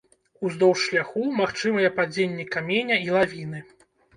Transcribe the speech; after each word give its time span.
Уздоўж 0.47 0.79
шляху 0.85 1.21
магчымыя 1.41 1.93
падзенні 1.99 2.49
каменя 2.57 2.95
і 3.07 3.17
лавіны. 3.19 3.65